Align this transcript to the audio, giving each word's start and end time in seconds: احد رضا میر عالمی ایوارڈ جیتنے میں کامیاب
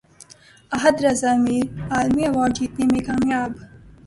احد 0.71 0.95
رضا 1.05 1.31
میر 1.43 1.65
عالمی 1.93 2.23
ایوارڈ 2.25 2.51
جیتنے 2.57 2.85
میں 2.91 3.01
کامیاب 3.07 3.51